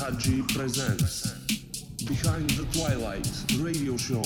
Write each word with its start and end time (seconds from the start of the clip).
Hadji 0.00 0.40
presents 0.54 1.30
Behind 2.06 2.48
the 2.50 2.64
Twilight 2.72 3.28
radio 3.58 3.98
show. 3.98 4.22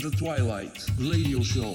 The 0.00 0.10
Twilight 0.10 0.86
radio 0.98 1.42
show. 1.42 1.74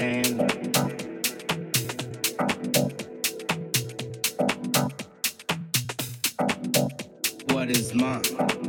Radio 7.54 7.82
Show 7.82 7.98
by 8.00 8.59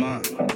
Boyan 0.00 0.49